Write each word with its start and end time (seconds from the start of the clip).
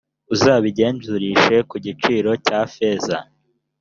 uzabingurishe 0.33 1.55
ku 1.69 1.75
giciro 1.85 2.31
cya 2.45 2.59
feza 2.73 3.17